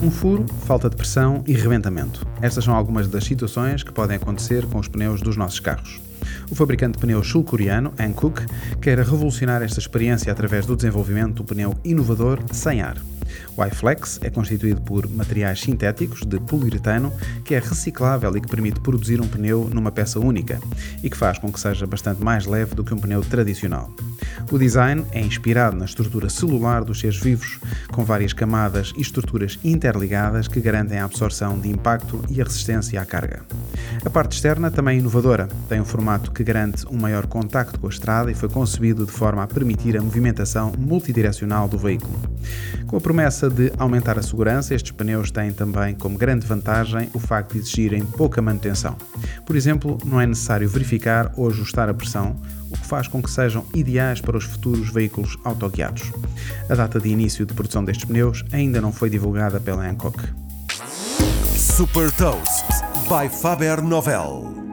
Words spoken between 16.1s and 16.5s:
de